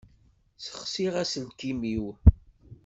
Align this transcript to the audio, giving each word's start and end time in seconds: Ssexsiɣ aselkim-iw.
Ssexsiɣ 0.57 1.13
aselkim-iw. 1.21 2.05